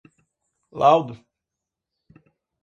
laudo 0.73 1.13